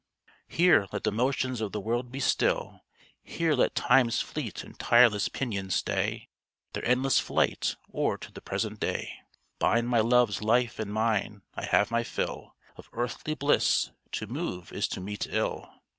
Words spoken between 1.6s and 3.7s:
of the world be still! Here